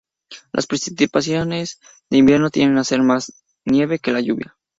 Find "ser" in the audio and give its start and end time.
2.83-3.03